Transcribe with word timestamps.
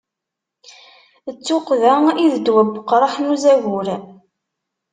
D 1.33 1.37
tuqqda 1.45 1.93
i 2.23 2.25
d 2.33 2.35
ddwa 2.39 2.61
n 2.63 2.79
uqraḥ 2.81 3.13
n 3.19 3.31
uzagur. 3.33 3.87